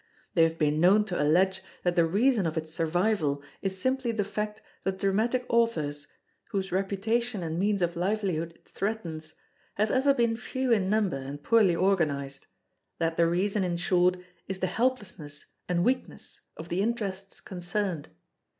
[0.33, 4.23] They have been known to allege that the reason of its survival is simply the
[4.23, 6.07] fact that Dramatic Authors,
[6.49, 9.35] whose reputation and means of livelihood it threatens,
[9.75, 14.17] have ever been few in number and poorly organised—that the reason, in short,
[14.47, 18.09] is the helplessness and weakness of the interests concerned.